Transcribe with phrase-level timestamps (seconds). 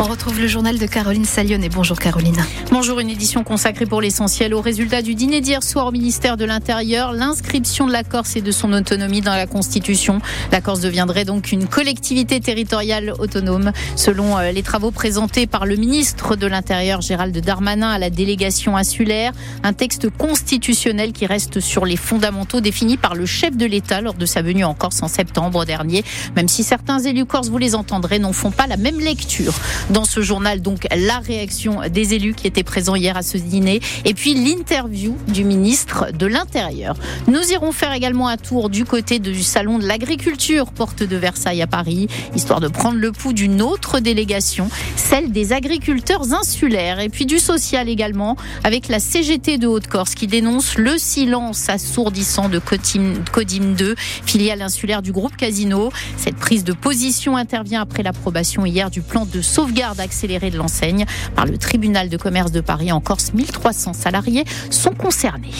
[0.00, 1.26] on retrouve le journal de Caroline
[1.62, 2.42] et Bonjour Caroline.
[2.70, 6.46] Bonjour, une édition consacrée pour l'essentiel aux résultats du dîner d'hier soir au ministère de
[6.46, 7.12] l'Intérieur.
[7.12, 10.20] L'inscription de la Corse et de son autonomie dans la Constitution.
[10.52, 13.72] La Corse deviendrait donc une collectivité territoriale autonome.
[13.94, 18.78] Selon euh, les travaux présentés par le ministre de l'Intérieur Gérald Darmanin à la délégation
[18.78, 24.00] insulaire, un texte constitutionnel qui reste sur les fondamentaux définis par le chef de l'État
[24.00, 26.04] lors de sa venue en Corse en septembre dernier.
[26.36, 29.52] Même si certains élus corses, vous les entendrez, n'en font pas la même lecture
[29.90, 30.62] dans ce journal.
[30.62, 35.16] Donc la réaction des élus qui étaient présents hier à ce dîner et puis l'interview
[35.28, 36.96] du ministre de l'Intérieur.
[37.26, 41.62] Nous irons faire également un tour du côté du salon de l'agriculture, porte de Versailles
[41.62, 47.08] à Paris, histoire de prendre le pouls d'une autre délégation, celle des agriculteurs insulaires et
[47.08, 52.58] puis du social également avec la CGT de Haute-Corse qui dénonce le silence assourdissant de
[52.60, 55.90] Codim 2, filiale insulaire du groupe Casino.
[56.16, 60.58] Cette prise de position intervient après l'approbation hier du plan de sauvegarde garde accélérée de
[60.58, 62.92] l'enseigne par le tribunal de commerce de Paris.
[62.92, 65.54] En Corse, 1300 salariés sont concernés.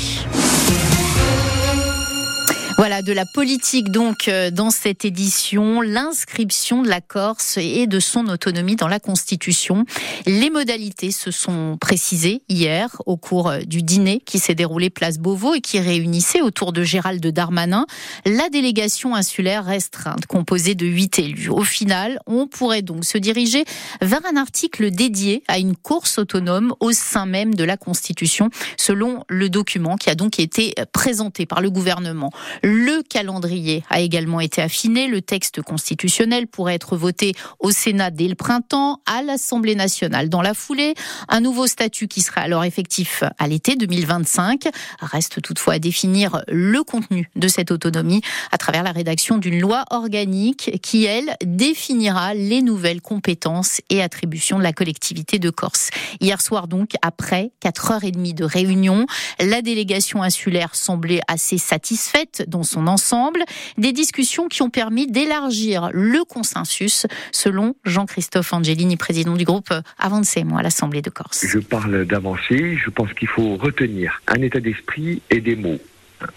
[2.80, 8.00] Voilà, de la politique donc euh, dans cette édition, l'inscription de la Corse et de
[8.00, 9.84] son autonomie dans la Constitution.
[10.24, 15.18] Les modalités se sont précisées hier au cours euh, du dîner qui s'est déroulé place
[15.18, 17.84] Beauvau et qui réunissait autour de Gérald Darmanin
[18.24, 21.50] la délégation insulaire restreinte composée de huit élus.
[21.50, 23.66] Au final, on pourrait donc se diriger
[24.00, 29.22] vers un article dédié à une course autonome au sein même de la Constitution, selon
[29.28, 32.30] le document qui a donc été présenté par le gouvernement.
[32.72, 35.08] Le calendrier a également été affiné.
[35.08, 40.40] Le texte constitutionnel pourrait être voté au Sénat dès le printemps, à l'Assemblée nationale dans
[40.40, 40.94] la foulée.
[41.28, 44.68] Un nouveau statut qui serait alors effectif à l'été 2025.
[45.00, 48.22] Reste toutefois à définir le contenu de cette autonomie
[48.52, 54.58] à travers la rédaction d'une loi organique qui, elle, définira les nouvelles compétences et attributions
[54.58, 55.90] de la collectivité de Corse.
[56.20, 59.06] Hier soir donc, après 4 heures et demie de réunion,
[59.40, 63.44] la délégation insulaire semblait assez satisfaite son ensemble.
[63.78, 70.56] Des discussions qui ont permis d'élargir le consensus, selon Jean-Christophe Angelini, président du groupe Avancement
[70.56, 71.46] à l'Assemblée de Corse.
[71.46, 72.76] Je parle d'avancer.
[72.76, 75.78] Je pense qu'il faut retenir un état d'esprit et des mots.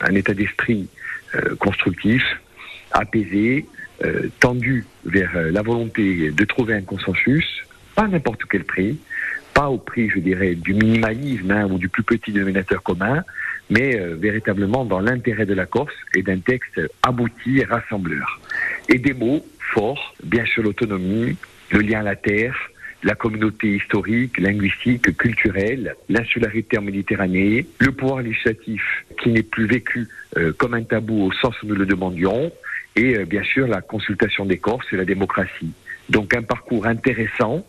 [0.01, 0.88] Un état d'esprit
[1.35, 2.23] euh, constructif,
[2.91, 3.66] apaisé,
[4.03, 7.45] euh, tendu vers euh, la volonté de trouver un consensus,
[7.95, 9.00] pas n'importe quel prix,
[9.53, 13.23] pas au prix, je dirais, du minimalisme hein, ou du plus petit dénominateur commun,
[13.73, 18.39] mais euh, véritablement dans l'intérêt de la Corse et d'un texte abouti et rassembleur.
[18.88, 21.35] Et des mots forts, bien sûr l'autonomie,
[21.72, 22.56] le lien à la terre,
[23.03, 28.84] la communauté historique, linguistique, culturelle, l'insularité en Méditerranée, le pouvoir législatif
[29.22, 30.07] qui n'est plus vécu
[30.38, 32.51] euh, comme un tabou au sens où nous le demandions,
[32.95, 35.73] et euh, bien sûr la consultation des Corses et la démocratie.
[36.09, 37.66] Donc un parcours intéressant,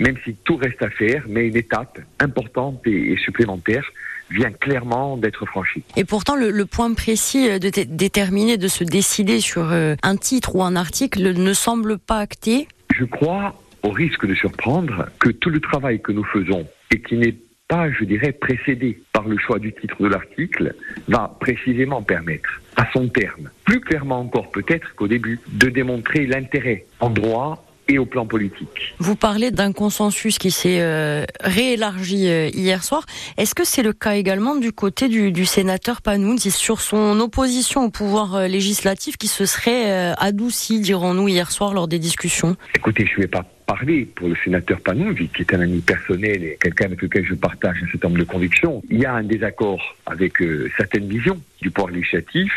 [0.00, 3.84] même si tout reste à faire, mais une étape importante et supplémentaire
[4.32, 5.82] vient clairement d'être franchi.
[5.96, 10.62] Et pourtant, le, point précis de déterminer, de se décider sur euh, un titre ou
[10.62, 12.68] un article ne semble pas acté.
[12.94, 17.16] Je crois, au risque de surprendre, que tout le travail que nous faisons et qui
[17.16, 17.36] n'est
[17.68, 20.74] pas, je dirais, précédé par le choix du titre de l'article,
[21.08, 26.84] va précisément permettre, à son terme, plus clairement encore peut-être qu'au début, de démontrer l'intérêt
[27.00, 28.94] en droit et au plan politique.
[28.98, 33.04] Vous parlez d'un consensus qui s'est euh, réélargi euh, hier soir.
[33.36, 37.84] Est-ce que c'est le cas également du côté du, du sénateur Panoun sur son opposition
[37.84, 42.56] au pouvoir euh, législatif qui se serait adouci, dirons-nous, hier soir lors des discussions?
[42.74, 46.44] Écoutez, je ne vais pas parler pour le sénateur Panouvi, qui est un ami personnel
[46.44, 48.82] et quelqu'un avec lequel je partage un certain nombre de convictions.
[48.90, 52.52] Il y a un désaccord avec euh, certaines visions du pouvoir législatif,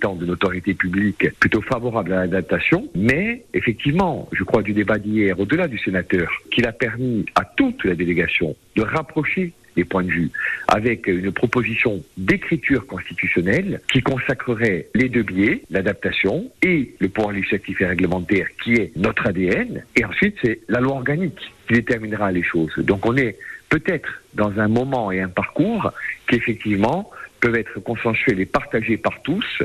[0.00, 5.38] temps de notoriété publique plutôt favorables à l'adaptation, mais effectivement, je crois du débat d'hier,
[5.38, 10.10] au-delà du sénateur, qu'il a permis à toute la délégation de rapprocher les points de
[10.10, 10.30] vue,
[10.68, 17.80] avec une proposition d'écriture constitutionnelle qui consacrerait les deux biais, l'adaptation et le pouvoir législatif
[17.80, 22.42] et réglementaire qui est notre ADN, et ensuite c'est la loi organique qui déterminera les
[22.42, 22.72] choses.
[22.78, 23.36] Donc on est
[23.68, 25.92] peut-être dans un moment et un parcours
[26.28, 29.62] qui effectivement peuvent être consensuels et partagés par tous.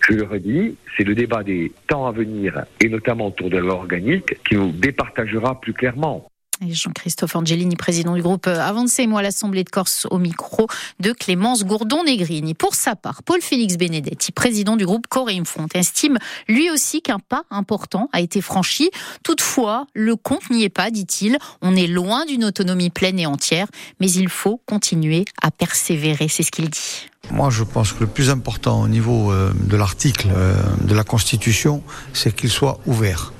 [0.00, 3.62] Je le redis, c'est le débat des temps à venir et notamment autour de la
[3.62, 6.31] loi organique qui nous départagera plus clairement.
[6.70, 10.66] Jean-Christophe Angelini, président du groupe Avancez, moi l'Assemblée de Corse au micro
[11.00, 12.54] de Clémence Gourdon-Negrini.
[12.54, 16.18] Pour sa part, Paul-Félix Benedetti, président du groupe Coréum Front, estime
[16.48, 18.90] lui aussi qu'un pas important a été franchi.
[19.22, 21.38] Toutefois, le compte n'y est pas, dit-il.
[21.60, 23.66] On est loin d'une autonomie pleine et entière,
[24.00, 27.08] mais il faut continuer à persévérer, c'est ce qu'il dit.
[27.30, 31.04] Moi, je pense que le plus important au niveau euh, de l'article euh, de la
[31.04, 31.82] Constitution,
[32.12, 33.32] c'est qu'il soit ouvert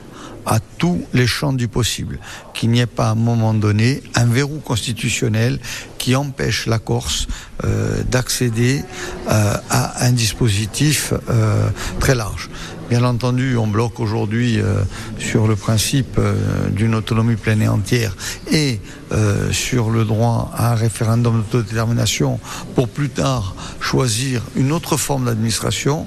[0.47, 2.19] à tous les champs du possible,
[2.55, 5.59] qu'il n'y ait pas à un moment donné un verrou constitutionnel
[5.99, 7.29] qui empêche la Corse
[7.65, 8.83] euh, d'accéder
[9.29, 11.69] euh, à un dispositif euh,
[12.01, 12.51] très large.
[12.93, 14.83] Bien entendu, on bloque aujourd'hui euh,
[15.19, 18.15] sur le principe euh, d'une autonomie pleine et entière
[18.51, 18.81] et
[19.13, 22.39] euh, sur le droit à un référendum d'autodétermination
[22.75, 26.07] pour plus tard choisir une autre forme d'administration.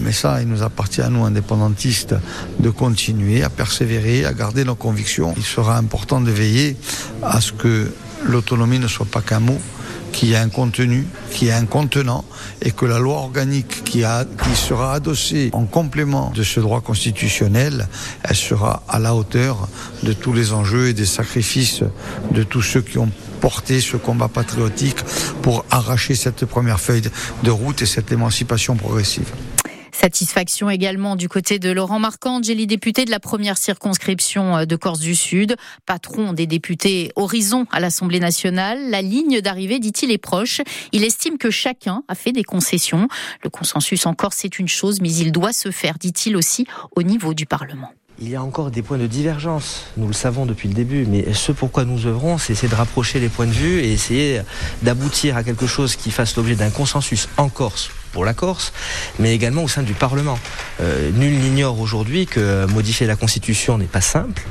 [0.00, 2.16] mais ça, il nous appartient à nous, indépendantistes,
[2.58, 5.34] de continuer à persévérer, à garder nos convictions.
[5.36, 6.76] Il sera important de veiller
[7.22, 7.92] à ce que
[8.24, 9.60] l'autonomie ne soit pas qu'un mot,
[10.16, 12.24] qui a un contenu, qui a un contenant,
[12.62, 14.02] et que la loi organique qui,
[14.54, 17.86] sera adossée en complément de ce droit constitutionnel,
[18.22, 19.68] elle sera à la hauteur
[20.04, 21.82] de tous les enjeux et des sacrifices
[22.30, 23.10] de tous ceux qui ont
[23.42, 24.96] porté ce combat patriotique
[25.42, 27.10] pour arracher cette première feuille
[27.42, 29.30] de route et cette émancipation progressive.
[30.06, 35.00] Satisfaction également du côté de Laurent Marcangeli, député de la première circonscription euh, de Corse
[35.00, 38.78] du Sud, patron des députés Horizon à l'Assemblée nationale.
[38.88, 40.60] La ligne d'arrivée, dit-il, est proche.
[40.92, 43.08] Il estime que chacun a fait des concessions.
[43.42, 47.02] Le consensus en Corse, c'est une chose, mais il doit se faire, dit-il aussi, au
[47.02, 47.90] niveau du Parlement.
[48.20, 51.34] Il y a encore des points de divergence, nous le savons depuis le début, mais
[51.34, 54.40] ce pourquoi nous œuvrons, c'est de rapprocher les points de vue et essayer
[54.82, 58.72] d'aboutir à quelque chose qui fasse l'objet d'un consensus en Corse pour la Corse,
[59.18, 60.38] mais également au sein du Parlement.
[60.80, 64.42] Euh, nul n'ignore aujourd'hui que modifier la Constitution n'est pas simple,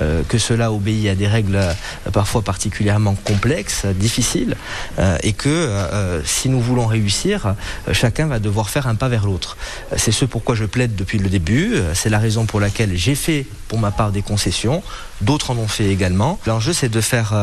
[0.00, 1.72] euh, que cela obéit à des règles euh,
[2.12, 4.56] parfois particulièrement complexes, difficiles,
[4.98, 7.54] euh, et que euh, si nous voulons réussir,
[7.92, 9.56] chacun va devoir faire un pas vers l'autre.
[9.96, 13.46] C'est ce pourquoi je plaide depuis le début, c'est la raison pour laquelle j'ai fait
[13.68, 14.82] pour ma part des concessions,
[15.20, 16.38] d'autres en ont fait également.
[16.46, 17.34] L'enjeu c'est de faire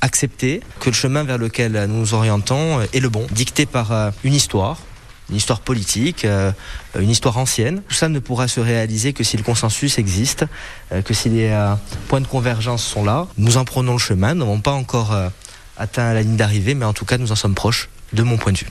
[0.00, 4.34] accepter que le chemin vers lequel nous nous orientons est le bon, dicté par une
[4.34, 4.78] histoire,
[5.30, 6.52] une histoire politique, euh,
[6.98, 7.82] une histoire ancienne.
[7.88, 10.44] Tout ça ne pourra se réaliser que si le consensus existe,
[10.92, 11.74] euh, que si les euh,
[12.08, 13.26] points de convergence sont là.
[13.38, 15.16] Nous en prenons le chemin, nous n'avons pas encore
[15.76, 18.52] atteint la ligne d'arrivée, mais en tout cas nous en sommes proches, de mon point
[18.52, 18.68] de vue.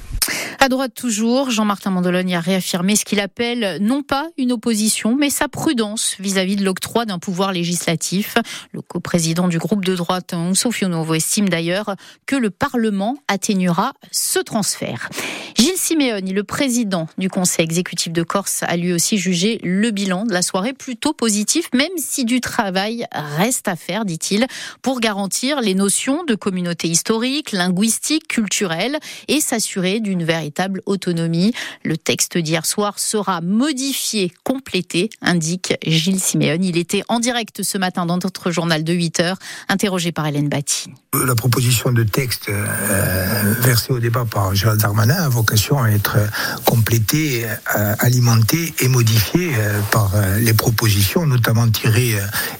[0.63, 5.29] À droite toujours, Jean-Martin Mandologne a réaffirmé ce qu'il appelle non pas une opposition, mais
[5.29, 8.35] sa prudence vis-à-vis de l'octroi d'un pouvoir législatif.
[8.71, 14.39] Le coprésident du groupe de droite, Sofio Novo, estime d'ailleurs que le Parlement atténuera ce
[14.39, 15.09] transfert.
[15.57, 20.23] Gilles Simeoni, le président du conseil exécutif de Corse, a lui aussi jugé le bilan
[20.23, 24.47] de la soirée plutôt positif, même si du travail reste à faire, dit-il,
[24.81, 30.52] pour garantir les notions de communauté historique, linguistique, culturelle et s'assurer d'une véritable
[30.85, 31.53] autonomie.
[31.83, 36.59] Le texte d'hier soir sera modifié, complété, indique Gilles Siméon.
[36.61, 39.37] Il était en direct ce matin dans notre journal de 8 heures,
[39.69, 40.89] interrogé par Hélène Batti.
[41.13, 46.17] La proposition de texte euh, versée au débat par Gérald Darmanin a vocation à être
[46.65, 52.15] complétée, euh, alimentée et modifiée euh, par les propositions, notamment tirées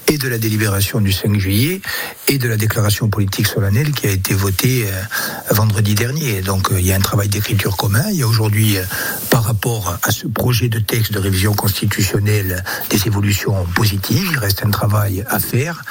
[0.08, 1.82] et de la délibération du 5 juillet
[2.28, 4.86] et de la déclaration politique solennelle qui a été votée
[5.50, 6.42] vendredi dernier.
[6.42, 8.06] Donc il y a un travail d'écriture commun.
[8.10, 8.78] Il y a aujourd'hui,
[9.30, 14.30] par rapport à ce projet de texte de révision constitutionnelle, des évolutions positives.
[14.32, 15.84] Il reste un travail à faire,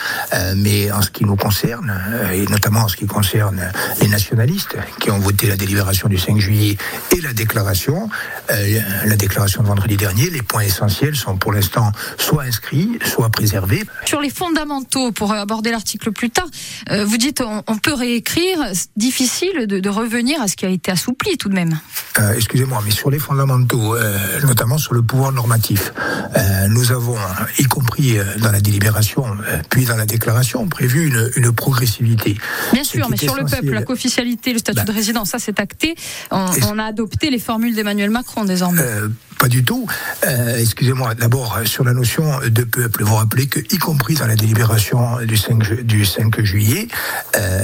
[0.57, 1.93] mais en ce qui nous concerne,
[2.33, 3.61] et notamment en ce qui concerne
[4.01, 6.77] les nationalistes qui ont voté la délibération du 5 juillet
[7.17, 8.09] et la déclaration,
[8.51, 13.31] euh, la déclaration de vendredi dernier, les points essentiels sont pour l'instant soit inscrits, soit
[13.31, 13.83] préservés.
[14.05, 16.47] Sur les fondamentaux, pour aborder l'article plus tard,
[16.91, 18.59] euh, vous dites on, on, peut réécrire,
[18.97, 21.79] difficile de, de, revenir à ce qui a été assoupli tout de même.
[22.19, 25.93] Euh, Excusez-moi, mais sur les fondamentaux, euh, notamment sur le pouvoir normatif,
[26.37, 27.17] euh, nous avons,
[27.59, 29.25] y compris dans la délibération,
[29.71, 32.37] puis dans la déclaration, prévu une, une progressivité.
[32.73, 35.61] Bien sûr, mais sur le peuple, la co-officialité, le statut bah, de résidence, ça c'est
[35.61, 35.95] acté.
[36.31, 38.83] On, on, a adopté les formules d'Emmanuel Macron désormais.
[39.43, 39.89] Pas du tout.
[40.57, 45.19] Excusez-moi, d'abord sur la notion de peuple, vous rappelez que, y compris dans la délibération
[45.27, 46.87] du 5, du 5 juillet,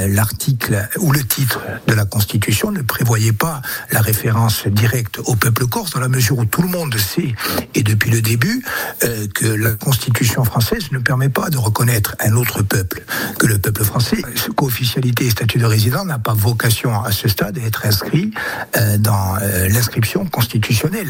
[0.08, 5.66] l'article ou le titre de la Constitution ne prévoyait pas la référence directe au peuple
[5.66, 7.34] corse, dans la mesure où tout le monde sait,
[7.74, 8.64] et depuis le début,
[9.04, 13.04] euh, que la Constitution française ne permet pas de reconnaître un autre peuple
[13.38, 14.18] que le peuple français.
[14.56, 18.32] Co-officialité et statut de résident n'a pas vocation à ce stade à être inscrit
[18.76, 19.68] euh, dans euh.
[19.68, 21.08] L'inscription constitutionnelle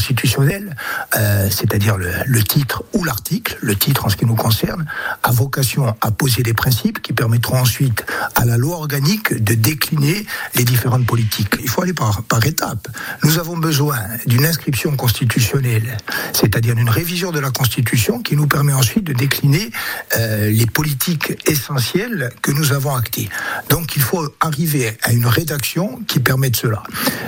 [0.00, 0.74] constitutionnelle,
[1.14, 4.86] euh, c'est-à-dire le, le, titre ou l'article, le titre en ce qui nous concerne,
[5.22, 10.24] a vocation à poser des principes qui permettront ensuite à la loi organique de décliner
[10.54, 11.54] les différentes politiques.
[11.60, 12.88] Il faut aller par, par étapes.
[13.24, 15.98] Nous avons besoin d'une inscription constitutionnelle,
[16.32, 19.70] c'est-à-dire d'une révision de la Constitution qui nous permet ensuite de décliner
[20.16, 23.28] euh, les politiques essentielles que nous avons actées.
[23.68, 26.82] Donc il faut arriver à une rédaction qui permette cela.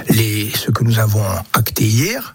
[0.09, 2.35] Les, ce que nous avons acté hier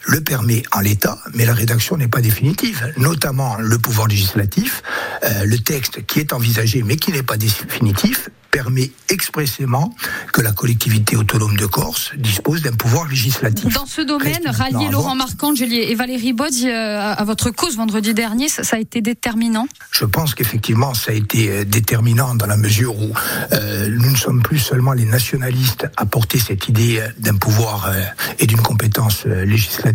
[0.05, 4.81] le permet en l'état, mais la rédaction n'est pas définitive, notamment le pouvoir législatif,
[5.23, 9.95] euh, le texte qui est envisagé mais qui n'est pas définitif permet expressément
[10.33, 13.73] que la collectivité autonome de Corse dispose d'un pouvoir législatif.
[13.73, 18.49] Dans ce domaine, rallier Laurent Marcangeli et Valérie Bodzi euh, à votre cause vendredi dernier,
[18.49, 19.67] ça a été déterminant?
[19.91, 23.13] Je pense qu'effectivement, ça a été euh, déterminant dans la mesure où
[23.53, 27.91] euh, nous ne sommes plus seulement les nationalistes à porter cette idée d'un pouvoir
[28.39, 29.90] et d'une compétence législative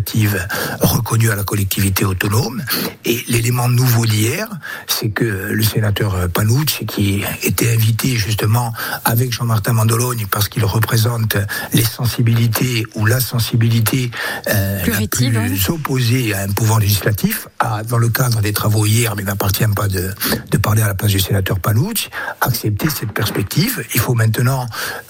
[0.81, 2.63] reconnue à la collectivité autonome.
[3.05, 4.47] Et l'élément nouveau d'hier,
[4.87, 8.73] c'est que le sénateur Panucci, qui était invité justement
[9.05, 11.37] avec Jean-Martin Mandologne parce qu'il représente
[11.73, 14.11] les sensibilités ou la sensibilité
[14.47, 19.15] euh, la plus opposée à un pouvoir législatif, a, dans le cadre des travaux hier,
[19.15, 20.13] mais il n'appartient pas de,
[20.51, 22.09] de, parler à la place du sénateur Palouch,
[22.41, 23.83] accepter cette perspective.
[23.93, 24.67] Il faut maintenant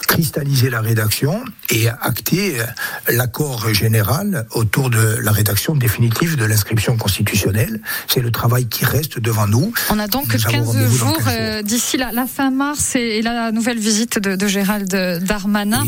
[0.07, 2.65] cristalliser la rédaction et acter euh,
[3.09, 7.81] l'accord général autour de la rédaction définitive de l'inscription constitutionnelle.
[8.07, 9.73] C'est le travail qui reste devant nous.
[9.89, 14.19] On a donc 15 jours, euh, d'ici la, la, fin mars et la nouvelle visite
[14.19, 14.89] de, de Gérald
[15.23, 15.83] Darmanin.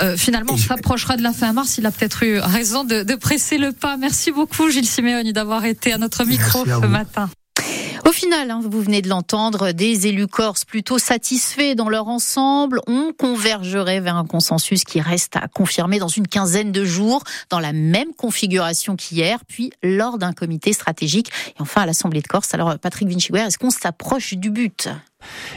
[0.00, 1.78] Euh, finalement, on se rapprochera de la fin mars.
[1.78, 3.96] Il a peut-être eu raison de, de, presser le pas.
[3.96, 7.30] Merci beaucoup, Gilles Siméoni, d'avoir été à notre micro ce matin.
[8.06, 12.80] Au final, hein, vous venez de l'entendre, des élus corses plutôt satisfaits dans leur ensemble,
[12.86, 17.60] on convergerait vers un consensus qui reste à confirmer dans une quinzaine de jours, dans
[17.60, 22.52] la même configuration qu'hier, puis lors d'un comité stratégique, et enfin à l'Assemblée de Corse.
[22.52, 24.90] Alors Patrick Vinciguer, est-ce qu'on s'approche du but?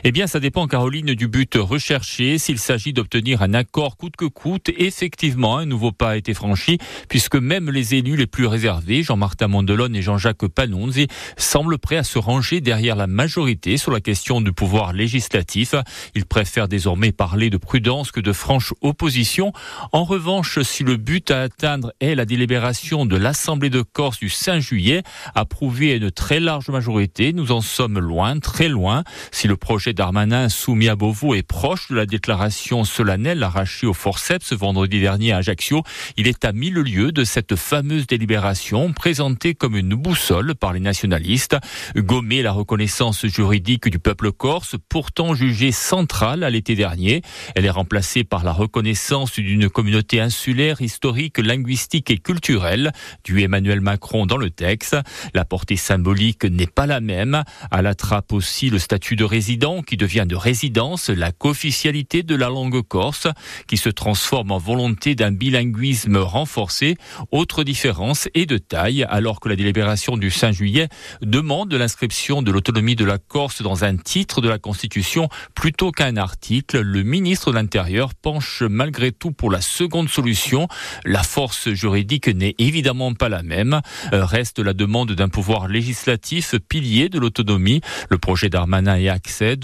[0.03, 2.37] Eh bien, ça dépend, Caroline, du but recherché.
[2.37, 6.77] S'il s'agit d'obtenir un accord coûte que coûte, effectivement, un nouveau pas a été franchi,
[7.09, 11.07] puisque même les élus les plus réservés, Jean-Martin Mondelon et Jean-Jacques Panonzi,
[11.37, 15.75] semblent prêts à se ranger derrière la majorité sur la question du pouvoir législatif.
[16.15, 19.51] Ils préfèrent désormais parler de prudence que de franche opposition.
[19.91, 24.29] En revanche, si le but à atteindre est la délibération de l'Assemblée de Corse du
[24.29, 25.03] 5 juillet,
[25.35, 29.03] approuvée à une très large majorité, nous en sommes loin, très loin.
[29.31, 33.93] Si le projet d'Armanin soumis à Beauvau est proche de la déclaration solennelle arrachée au
[33.93, 35.83] forceps vendredi dernier à Ajaccio.
[36.15, 40.79] Il est à mille lieues de cette fameuse délibération présentée comme une boussole par les
[40.79, 41.57] nationalistes.
[41.95, 47.21] Gommer la reconnaissance juridique du peuple corse, pourtant jugée centrale à l'été dernier.
[47.55, 52.91] Elle est remplacée par la reconnaissance d'une communauté insulaire, historique, linguistique et culturelle,
[53.23, 54.95] du Emmanuel Macron dans le texte.
[55.33, 57.43] La portée symbolique n'est pas la même.
[57.71, 57.93] À la
[58.31, 63.29] aussi le statut de résidence qui devient de résidence, la co-officialité de la langue corse
[63.67, 66.97] qui se transforme en volonté d'un bilinguisme renforcé.
[67.31, 70.89] Autre différence est de taille alors que la délibération du 5 juillet
[71.21, 76.17] demande l'inscription de l'autonomie de la Corse dans un titre de la Constitution plutôt qu'un
[76.17, 76.81] article.
[76.81, 80.67] Le ministre de l'Intérieur penche malgré tout pour la seconde solution.
[81.05, 83.79] La force juridique n'est évidemment pas la même.
[84.11, 87.79] Euh, reste la demande d'un pouvoir législatif pilier de l'autonomie.
[88.09, 89.07] Le projet d'Armanin est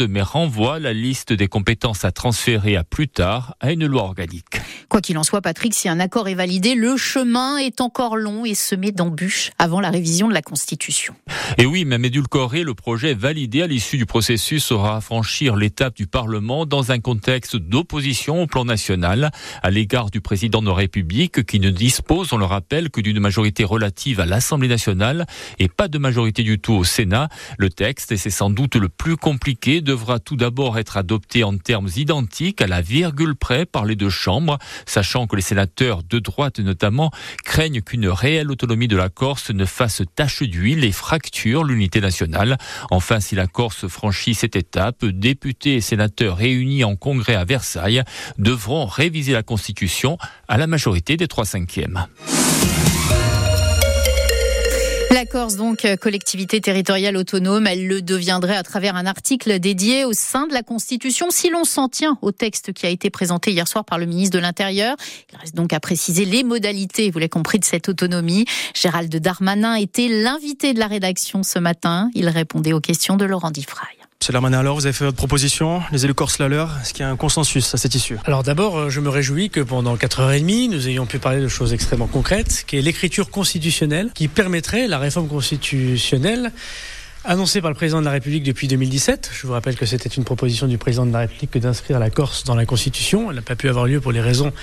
[0.10, 4.62] mais renvoie la liste des compétences à transférer à plus tard à une loi organique.
[4.90, 8.46] Quoi qu'il en soit, Patrick, si un accord est validé, le chemin est encore long
[8.46, 11.16] et semé d'embûches avant la révision de la Constitution.
[11.58, 15.96] Et oui, même édulcoré, le projet validé à l'issue du processus aura à franchir l'étape
[15.96, 20.76] du Parlement dans un contexte d'opposition au plan national à l'égard du président de la
[20.76, 25.26] République qui ne dispose, on le rappelle, que d'une majorité relative à l'Assemblée nationale
[25.58, 27.30] et pas de majorité du tout au Sénat.
[27.58, 31.58] Le texte, et c'est sans doute le plus compliqué devra tout d'abord être adopté en
[31.58, 36.20] termes identiques à la virgule près par les deux chambres, sachant que les sénateurs de
[36.20, 37.12] droite notamment
[37.44, 42.58] craignent qu'une réelle autonomie de la Corse ne fasse tache d'huile et fracture l'unité nationale.
[42.92, 48.04] Enfin, si la Corse franchit cette étape, députés et sénateurs réunis en congrès à Versailles
[48.38, 50.18] devront réviser la Constitution
[50.48, 52.08] à la majorité des trois cinquièmes.
[55.14, 60.14] La Corse, donc, collectivité territoriale autonome, elle le deviendrait à travers un article dédié au
[60.14, 63.68] sein de la Constitution, si l'on s'en tient au texte qui a été présenté hier
[63.68, 64.96] soir par le ministre de l'Intérieur.
[65.32, 68.46] Il reste donc à préciser les modalités, vous l'avez compris, de cette autonomie.
[68.74, 72.10] Gérald Darmanin était l'invité de la rédaction ce matin.
[72.16, 74.03] Il répondait aux questions de Laurent Diffraille.
[74.24, 77.02] C'est Darmanin, alors vous avez fait votre proposition, les élus corses la leur, est-ce qu'il
[77.02, 78.18] y a un consensus à cette issue?
[78.24, 82.08] Alors d'abord, je me réjouis que pendant 4h30, nous ayons pu parler de choses extrêmement
[82.08, 86.54] concrètes, qui est l'écriture constitutionnelle, qui permettrait la réforme constitutionnelle
[87.26, 89.30] annoncé par le président de la République depuis 2017.
[89.34, 92.10] Je vous rappelle que c'était une proposition du président de la République que d'inscrire la
[92.10, 93.30] Corse dans la Constitution.
[93.30, 94.54] Elle n'a pas pu avoir lieu pour les raisons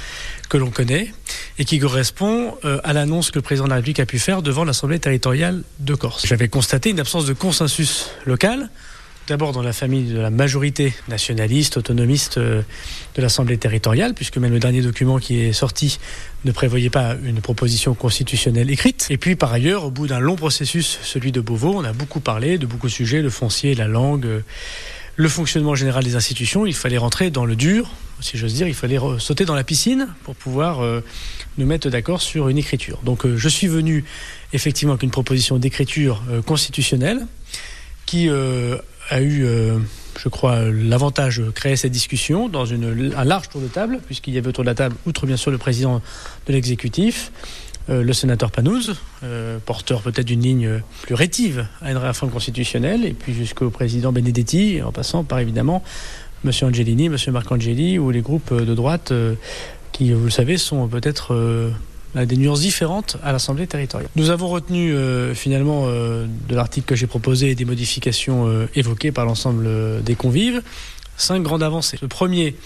[0.49, 1.13] que l'on connaît
[1.59, 4.41] et qui correspond euh, à l'annonce que le président de la République a pu faire
[4.41, 6.27] devant l'Assemblée territoriale de Corse.
[6.27, 8.71] J'avais constaté une absence de consensus local
[9.31, 12.63] d'abord dans la famille de la majorité nationaliste, autonomiste euh,
[13.15, 16.01] de l'Assemblée territoriale, puisque même le dernier document qui est sorti
[16.45, 19.07] ne prévoyait pas une proposition constitutionnelle écrite.
[19.09, 22.19] Et puis par ailleurs, au bout d'un long processus, celui de Beauvau, on a beaucoup
[22.19, 24.41] parlé de beaucoup de sujets, le foncier, la langue, euh,
[25.15, 26.67] le fonctionnement général des institutions.
[26.67, 30.09] Il fallait rentrer dans le dur, si j'ose dire, il fallait sauter dans la piscine
[30.25, 31.05] pour pouvoir euh,
[31.57, 32.99] nous mettre d'accord sur une écriture.
[33.05, 34.05] Donc je suis venu
[34.53, 37.29] effectivement avec une proposition d'écriture constitutionnelle
[38.07, 38.29] qui
[39.11, 39.79] a eu, euh,
[40.19, 44.39] je crois, l'avantage de créer cette discussion dans un large tour de table, puisqu'il y
[44.39, 46.01] avait autour de la table, outre bien sûr le président
[46.47, 47.33] de l'exécutif,
[47.89, 53.05] euh, le sénateur Panouz, euh, porteur peut-être d'une ligne plus rétive à une réforme constitutionnelle,
[53.05, 55.83] et puis jusqu'au président Benedetti, en passant par évidemment
[56.45, 56.53] M.
[56.63, 57.17] Angelini, M.
[57.33, 59.13] Marcangeli, ou les groupes de droite
[59.93, 61.71] qui, vous le savez, sont peut-être
[62.15, 64.11] des nuances différentes à l'Assemblée territoriale.
[64.17, 69.13] Nous avons retenu euh, finalement euh, de l'article que j'ai proposé des modifications euh, évoquées
[69.13, 70.63] par l'ensemble des convives,
[71.17, 71.99] cinq grandes avancées.
[72.03, 72.57] Le premier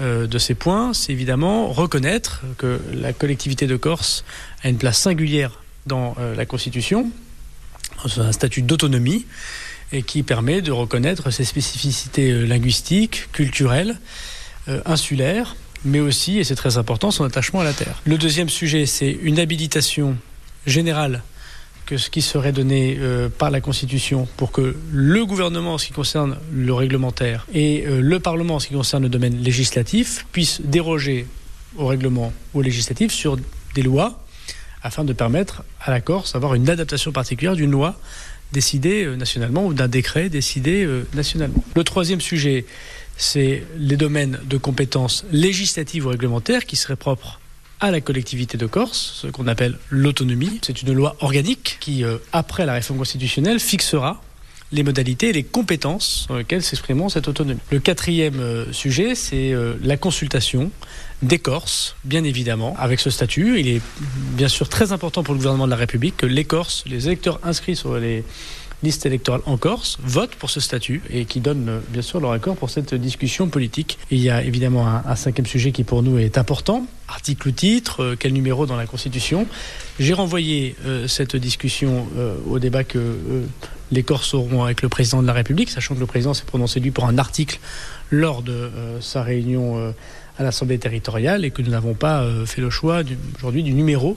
[0.00, 4.24] de ces points, c'est évidemment reconnaître que la collectivité de Corse
[4.62, 7.10] a une place singulière dans la Constitution,
[8.16, 9.26] un statut d'autonomie,
[9.92, 13.98] et qui permet de reconnaître ses spécificités linguistiques, culturelles,
[14.86, 18.00] insulaires, mais aussi, et c'est très important, son attachement à la terre.
[18.04, 20.16] Le deuxième sujet, c'est une habilitation
[20.66, 21.22] générale
[21.90, 25.86] que ce qui serait donné euh, par la Constitution pour que le gouvernement, en ce
[25.86, 30.24] qui concerne le réglementaire, et euh, le Parlement, en ce qui concerne le domaine législatif,
[30.30, 31.26] puissent déroger
[31.76, 33.36] au règlement ou au législatif sur
[33.74, 34.22] des lois
[34.84, 37.98] afin de permettre à la Corse d'avoir une adaptation particulière d'une loi
[38.52, 41.64] décidée euh, nationalement ou d'un décret décidé nationalement.
[41.74, 42.66] Le troisième sujet,
[43.20, 47.38] c'est les domaines de compétences législatives ou réglementaires qui seraient propres
[47.78, 50.58] à la collectivité de Corse, ce qu'on appelle l'autonomie.
[50.62, 54.22] C'est une loi organique qui, euh, après la réforme constitutionnelle, fixera
[54.72, 57.60] les modalités et les compétences dans lesquelles s'exprimeront cette autonomie.
[57.70, 60.70] Le quatrième euh, sujet, c'est euh, la consultation
[61.22, 63.60] des Corses, bien évidemment, avec ce statut.
[63.60, 63.82] Il est
[64.34, 67.40] bien sûr très important pour le gouvernement de la République que les Corses, les électeurs
[67.42, 68.24] inscrits sur les
[68.82, 72.32] liste électorale en Corse votent pour ce statut et qui donnent euh, bien sûr leur
[72.32, 73.98] accord pour cette discussion politique.
[74.10, 78.02] il y a évidemment un, cinquième sujet qui pour nous est important, article ou titre,
[78.02, 79.46] euh, quel numéro dans la Constitution?
[79.98, 82.06] J'ai renvoyé euh, cette discussion
[82.48, 83.16] au débat que
[83.92, 86.80] les Corses auront avec le président de la République, sachant que le président s'est prononcé
[86.80, 87.58] lui pour un article
[88.10, 89.92] lors de sa réunion
[90.38, 93.02] à l'Assemblée territoriale et que nous n'avons pas fait le choix
[93.36, 94.16] aujourd'hui du numéro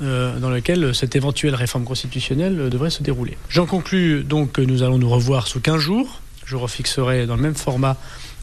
[0.00, 3.36] euh, dans lequel cette éventuelle réforme constitutionnelle devrait se dérouler.
[3.48, 6.20] J'en conclus donc que nous allons nous revoir sous 15 jours.
[6.46, 7.96] Je refixerai dans le même format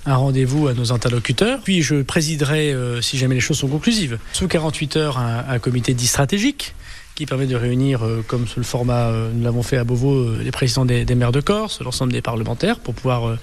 [0.05, 1.59] un rendez-vous à nos interlocuteurs.
[1.63, 5.93] Puis je présiderai, euh, si jamais les choses sont conclusives, sous 48 heures, un, comité
[5.93, 6.75] dit stratégique
[7.15, 10.51] qui permet de réunir, euh, comme sous le format, nous l'avons fait à Beauvau, les
[10.51, 13.37] présidents des, des maires de Corse, l'ensemble des parlementaires, pour pouvoir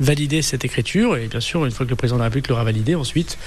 [0.00, 1.16] valider cette écriture.
[1.16, 3.38] Et bien sûr, une fois que le président de la République l'aura validé, ensuite,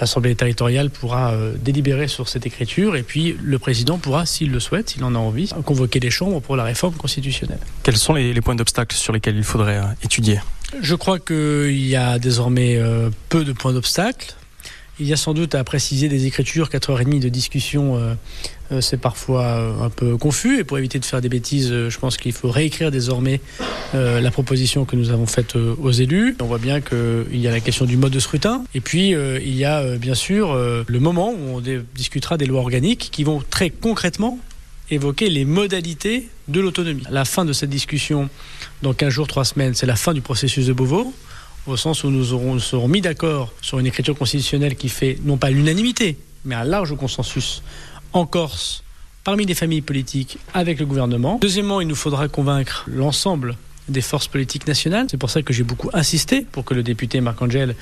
[0.00, 4.60] l'Assemblée territoriale pourra euh, délibérer sur cette écriture et puis le président pourra, s'il le
[4.60, 7.60] souhaite, s'il en a envie, convoquer les chambres pour la réforme constitutionnelle.
[7.82, 10.40] Quels sont les, points d'obstacle sur lesquels il faudrait euh, étudier?
[10.80, 14.34] Je crois qu'il y a désormais euh, peu de points d'obstacle.
[14.98, 17.98] Il y a sans doute à préciser des écritures, 4h30 de discussion,
[18.80, 20.60] c'est parfois euh, un peu confus.
[20.60, 23.40] Et pour éviter de faire des bêtises, je pense qu'il faut réécrire désormais
[23.92, 26.36] la proposition que nous avons faite aux élus.
[26.40, 28.62] On voit bien qu'il y a la question du mode de scrutin.
[28.74, 31.62] Et puis, il y a bien sûr le moment où on
[31.94, 34.38] discutera des lois organiques qui vont très concrètement
[34.90, 37.02] évoquer les modalités de l'autonomie.
[37.10, 38.28] La fin de cette discussion,
[38.82, 41.12] dans 15 jours, 3 semaines, c'est la fin du processus de Beauvau
[41.66, 45.36] au sens où nous, aurons, serons mis d'accord sur une écriture constitutionnelle qui fait non
[45.36, 47.62] pas l'unanimité, mais un large consensus
[48.12, 48.82] en Corse,
[49.24, 51.38] parmi les familles politiques, avec le gouvernement.
[51.40, 53.56] Deuxièmement, il nous faudra convaincre l'ensemble
[53.88, 55.06] des forces politiques nationales.
[55.10, 57.74] C'est pour ça que j'ai beaucoup insisté pour que le député Marc-Angel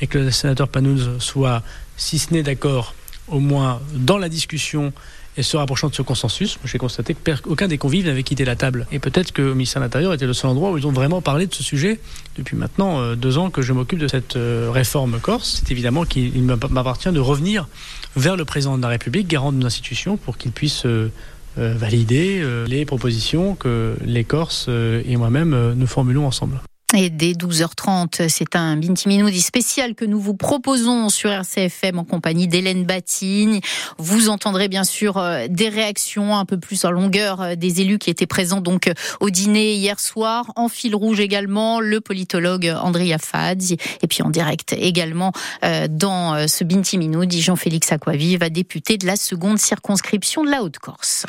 [0.00, 1.62] et que le sénateur Panouz soient,
[1.96, 2.94] si ce n'est d'accord,
[3.28, 4.92] au moins dans la discussion
[5.36, 8.86] et se rapprochant de ce consensus, j'ai constaté qu'aucun des convives n'avait quitté la table.
[8.90, 11.20] Et peut-être que le ministère de l'Intérieur était le seul endroit où ils ont vraiment
[11.20, 12.00] parlé de ce sujet
[12.36, 15.60] depuis maintenant euh, deux ans que je m'occupe de cette euh, réforme corse.
[15.60, 17.68] C'est évidemment qu'il m'appartient de revenir
[18.16, 21.10] vers le président de la République, garant de nos institutions, pour qu'il puisse euh,
[21.56, 26.60] valider les propositions que les Corses et moi-même nous formulons ensemble.
[26.94, 32.04] Et dès 12h30, c'est un Binti Minoudi spécial que nous vous proposons sur RCFM en
[32.04, 33.58] compagnie d'Hélène Batigne.
[33.98, 37.98] Vous entendrez bien sûr euh, des réactions un peu plus en longueur euh, des élus
[37.98, 40.52] qui étaient présents donc euh, au dîner hier soir.
[40.54, 43.78] En fil rouge également, le politologue Andrea Fadzi.
[44.02, 45.32] Et puis en direct également
[45.90, 51.26] dans ce Binti Minoudi, Jean-Félix Aquavive, député de la seconde circonscription de la Haute-Corse.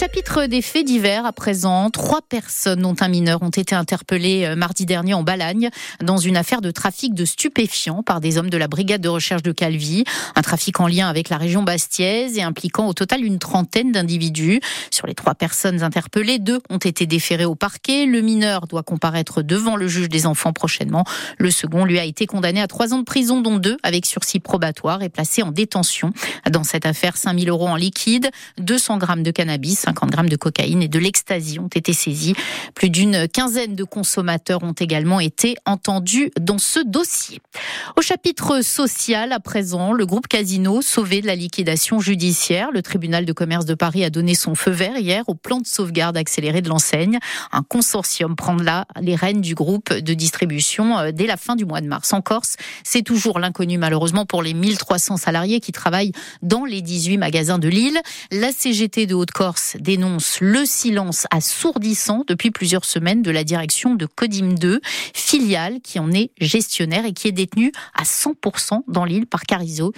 [0.00, 4.56] Chapitre des faits divers, à présent, trois personnes, dont un mineur, ont été interpellées euh,
[4.56, 5.68] mardi dernier en Balagne
[6.02, 9.42] dans une affaire de trafic de stupéfiants par des hommes de la brigade de recherche
[9.42, 10.04] de Calvi.
[10.36, 14.60] Un trafic en lien avec la région bastiaise et impliquant au total une trentaine d'individus.
[14.90, 18.06] Sur les trois personnes interpellées, deux ont été déférés au parquet.
[18.06, 21.04] Le mineur doit comparaître devant le juge des enfants prochainement.
[21.36, 24.40] Le second, lui, a été condamné à trois ans de prison, dont deux avec sursis
[24.40, 26.14] probatoire et placé en détention.
[26.50, 30.82] Dans cette affaire, 5000 euros en liquide, 200 grammes de cannabis 50 grammes de cocaïne
[30.82, 32.34] et de l'ecstasy ont été saisis.
[32.74, 37.40] Plus d'une quinzaine de consommateurs ont également été entendus dans ce dossier.
[37.96, 42.70] Au chapitre social, à présent, le groupe Casino sauvé de la liquidation judiciaire.
[42.72, 45.66] Le tribunal de commerce de Paris a donné son feu vert hier au plan de
[45.66, 47.18] sauvegarde accéléré de l'enseigne.
[47.50, 51.80] Un consortium prendra les rênes du groupe de distribution euh, dès la fin du mois
[51.80, 52.12] de mars.
[52.12, 57.18] En Corse, c'est toujours l'inconnu malheureusement pour les 1300 salariés qui travaillent dans les 18
[57.18, 57.98] magasins de Lille.
[58.30, 64.06] La CGT de Haute-Corse dénonce le silence assourdissant depuis plusieurs semaines de la direction de
[64.06, 64.80] Codim 2,
[65.14, 69.92] filiale qui en est gestionnaire et qui est détenue à 100% dans l'île par Carizo,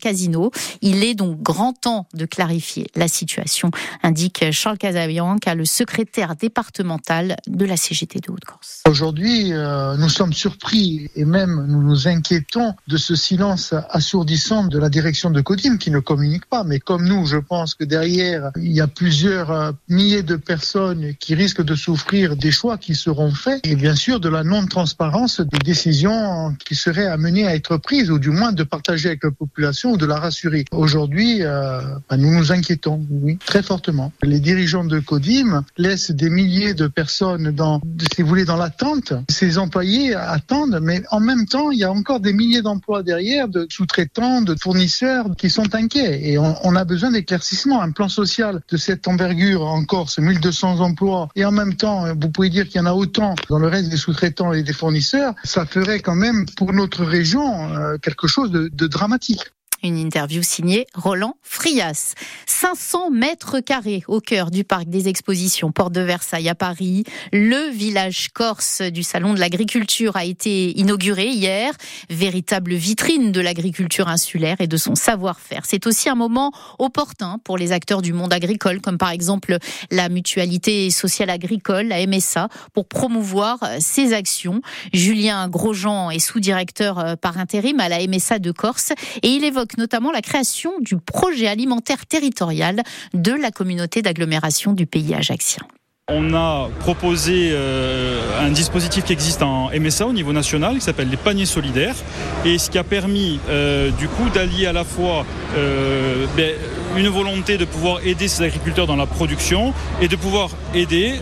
[0.00, 0.50] Casino.
[0.82, 3.70] Il est donc grand temps de clarifier la situation,
[4.02, 8.82] indique Charles Casabianca, le secrétaire départemental de la CGT de Haute-Corse.
[8.88, 14.78] Aujourd'hui, euh, nous sommes surpris et même nous nous inquiétons de ce silence assourdissant de
[14.78, 16.64] la direction de Codim qui ne communique pas.
[16.64, 20.36] Mais comme nous, je pense que derrière, il y a plus plusieurs euh, milliers de
[20.36, 24.44] personnes qui risquent de souffrir des choix qui seront faits et bien sûr de la
[24.44, 29.24] non-transparence des décisions qui seraient amenées à être prises ou du moins de partager avec
[29.24, 30.66] la population ou de la rassurer.
[30.70, 34.12] Aujourd'hui, euh, bah, nous nous inquiétons, oui, très fortement.
[34.22, 37.80] Les dirigeants de Codim laissent des milliers de personnes dans,
[38.14, 39.14] si vous voulez, dans l'attente.
[39.30, 43.48] Ces employés attendent, mais en même temps, il y a encore des milliers d'emplois derrière,
[43.48, 46.20] de sous-traitants, de fournisseurs qui sont inquiets.
[46.28, 50.80] Et on, on a besoin d'éclaircissement, un plan social de cette envergure en Corse, 1200
[50.80, 53.68] emplois, et en même temps, vous pouvez dire qu'il y en a autant dans le
[53.68, 58.26] reste des sous-traitants et des fournisseurs, ça ferait quand même pour notre région euh, quelque
[58.26, 59.52] chose de dramatique.
[59.82, 62.14] Une interview signée Roland Frias.
[62.46, 67.04] 500 mètres carrés au cœur du parc des expositions Porte de Versailles à Paris.
[67.32, 71.72] Le village corse du Salon de l'agriculture a été inauguré hier.
[72.08, 75.62] Véritable vitrine de l'agriculture insulaire et de son savoir-faire.
[75.66, 79.58] C'est aussi un moment opportun pour les acteurs du monde agricole, comme par exemple
[79.90, 84.62] la mutualité sociale agricole, la MSA, pour promouvoir ses actions.
[84.92, 89.65] Julien Grosjean est sous-directeur euh, par intérim à la MSA de Corse et il évoque
[89.78, 92.82] notamment la création du projet alimentaire territorial
[93.14, 95.66] de la communauté d'agglomération du pays ajaxien.
[96.12, 101.10] On a proposé euh, un dispositif qui existe en MSA au niveau national qui s'appelle
[101.10, 101.96] les paniers solidaires
[102.44, 106.54] et ce qui a permis euh, du coup d'allier à la fois euh, ben,
[106.96, 111.14] une volonté de pouvoir aider ces agriculteurs dans la production et de pouvoir aider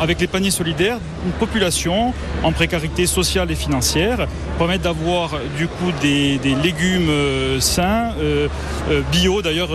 [0.00, 5.90] avec les paniers solidaires une population en précarité sociale et financière, permettre d'avoir du coup
[6.00, 7.10] des, légumes
[7.60, 8.12] sains,
[9.10, 9.70] bio d'ailleurs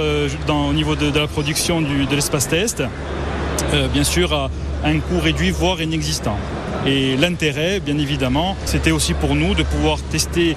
[0.50, 2.82] au niveau de, la production de l'espace test.
[3.74, 4.50] Euh, bien sûr à
[4.84, 6.38] un coût réduit, voire inexistant.
[6.86, 10.56] Et l'intérêt, bien évidemment, c'était aussi pour nous de pouvoir tester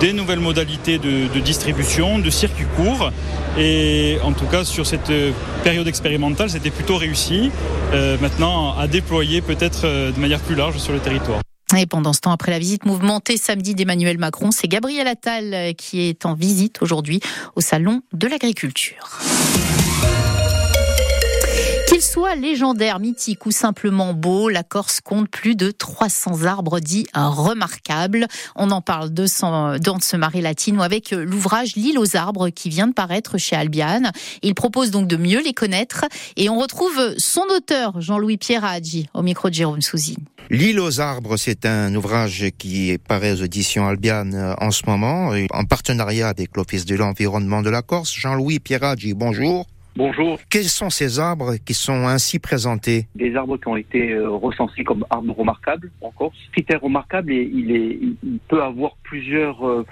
[0.00, 3.10] des nouvelles modalités de, distribution, de circuits courts.
[3.58, 5.12] Et en tout cas, sur cette
[5.64, 7.50] période expérimentale, c'était plutôt réussi.
[7.92, 11.40] Euh, maintenant, à déployer peut-être euh, de manière plus large sur le territoire.
[11.76, 16.08] Et pendant ce temps, après la visite mouvementée samedi d'Emmanuel Macron, c'est Gabriel Attal qui
[16.08, 17.20] est en visite aujourd'hui
[17.56, 19.20] au Salon de l'Agriculture.
[21.88, 27.06] Qu'il soit légendaire, mythique ou simplement beau, la Corse compte plus de 300 arbres dits
[27.14, 28.26] remarquables.
[28.56, 29.24] On en parle de
[29.78, 34.12] dans ce Marie Latino avec l'ouvrage L'île aux arbres qui vient de paraître chez Albiane.
[34.42, 36.04] Il propose donc de mieux les connaître
[36.36, 40.18] et on retrouve son auteur, Jean-Louis Pierraggi, au micro de Jérôme Souzy.
[40.50, 45.32] L'île aux arbres, c'est un ouvrage qui paraît aux éditions Albiane euh, en ce moment,
[45.52, 48.12] en partenariat avec l'Office de l'environnement de la Corse.
[48.14, 49.64] Jean-Louis Pierraggi, bonjour.
[49.98, 50.38] Bonjour.
[50.48, 54.84] Quels sont ces arbres qui sont ainsi présentés Des arbres qui ont été euh, recensés
[54.84, 56.36] comme arbres remarquables en Corse.
[56.52, 59.84] Critère remarquable, il, est, il peut avoir plusieurs, euh,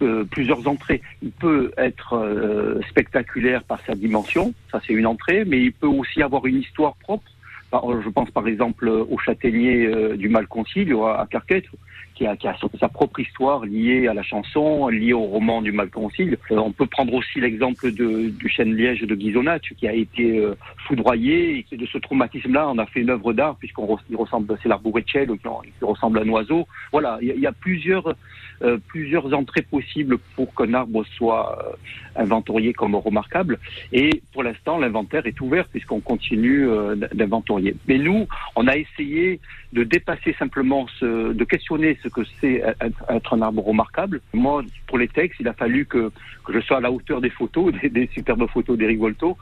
[0.00, 1.02] euh, plusieurs entrées.
[1.20, 6.22] Il peut être spectaculaire par sa dimension, ça c'est une entrée, mais il peut aussi
[6.22, 7.30] avoir une histoire propre
[7.72, 11.66] Je pense par exemple au châtaignier du Malconcile à Carquette
[12.14, 16.38] qui a, sa propre histoire liée à la chanson, liée au roman du Malconcile.
[16.50, 20.54] Euh, on peut prendre aussi l'exemple du chêne liège de Guisonat, qui a été euh,
[20.86, 21.64] foudroyé.
[21.70, 25.84] Et de ce traumatisme-là, on a fait une œuvre d'art, puisqu'on ressemble, c'est l'arboretchel, qui
[25.84, 26.66] ressemble à un oiseau.
[26.92, 28.14] Voilà, il y, a plusieurs,
[28.62, 31.76] euh, plusieurs entrées possibles pour qu'un arbre soit
[32.16, 33.58] inventorié comme remarquable.
[33.92, 36.68] Et pour l'instant, l'inventaire est ouvert, puisqu'on continue
[37.12, 37.74] d'inventorier.
[37.88, 39.40] Mais nous, on a essayé
[39.72, 42.62] de dépasser simplement ce, de questionner ce que c'est
[43.08, 44.20] être un arbre remarquable.
[44.32, 46.10] Moi, pour les textes, il a fallu que,
[46.44, 49.36] que je sois à la hauteur des photos, des, des superbes photos d'Éric Volto,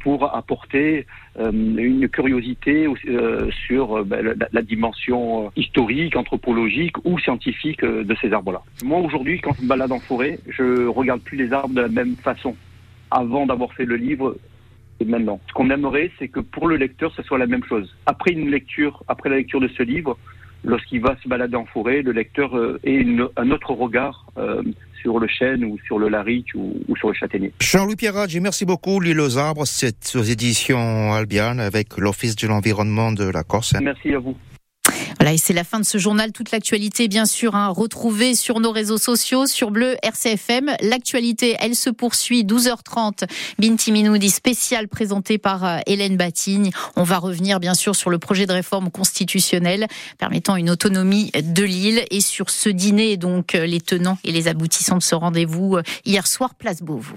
[0.00, 1.06] pour apporter
[1.38, 8.32] euh, une curiosité euh, sur euh, ben, la, dimension historique, anthropologique ou scientifique de ces
[8.32, 8.62] arbres-là.
[8.84, 11.88] Moi, aujourd'hui, quand je me balade en forêt, je regarde plus les arbres de la
[11.88, 12.56] même façon.
[13.10, 14.36] Avant d'avoir fait le livre,
[15.00, 15.40] et maintenant.
[15.48, 17.94] Ce qu'on aimerait, c'est que pour le lecteur, ce soit la même chose.
[18.06, 20.16] Après une lecture, après la lecture de ce livre,
[20.64, 23.04] lorsqu'il va se balader en forêt, le lecteur euh, ait
[23.36, 24.62] un autre regard euh,
[25.00, 27.52] sur le chêne ou sur le laric ou, sur le châtaignier.
[27.60, 29.00] Jean-Louis Pierradji, merci beaucoup.
[29.00, 33.74] L'île aux arbres, c'est aux éditions Albiane avec l'Office de l'environnement de la Corse.
[33.80, 34.36] Merci à vous.
[35.22, 36.32] Voilà, et c'est la fin de ce journal.
[36.32, 40.72] Toute l'actualité, bien sûr, hein, retrouvée sur nos réseaux sociaux, sur Bleu RCFM.
[40.80, 42.42] L'actualité, elle se poursuit.
[42.42, 46.72] 12h30, Binti Minoudi spécial présenté par euh, Hélène Batigne.
[46.96, 49.86] On va revenir, bien sûr, sur le projet de réforme constitutionnelle
[50.18, 54.48] permettant une autonomie de l'île et sur ce dîner, donc, euh, les tenants et les
[54.48, 57.14] aboutissants de ce rendez-vous euh, hier soir, place Beauvau.